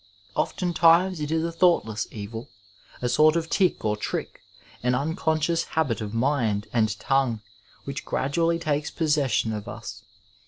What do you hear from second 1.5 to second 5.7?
thoughtless evil, a sort of tic or trick, an unconscious